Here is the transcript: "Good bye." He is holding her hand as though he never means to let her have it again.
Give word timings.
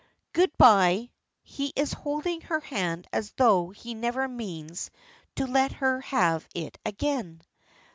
"Good 0.33 0.57
bye." 0.57 1.11
He 1.43 1.73
is 1.75 1.93
holding 1.93 2.41
her 2.41 2.59
hand 2.59 3.07
as 3.13 3.33
though 3.33 3.69
he 3.69 3.93
never 3.93 4.27
means 4.27 4.89
to 5.35 5.45
let 5.45 5.73
her 5.73 6.01
have 6.01 6.47
it 6.55 6.79
again. 6.83 7.43